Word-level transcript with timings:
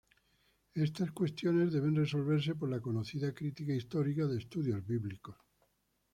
Estas 0.73 1.11
cuestiones 1.11 1.71
deben 1.73 1.95
resolverse 1.95 2.55
por 2.55 2.71
la 2.71 2.81
conocida 2.81 3.35
Crítica 3.35 3.75
histórica 3.75 4.25
de 4.25 4.39
estudios 4.39 4.83
bíblicos. 4.83 5.37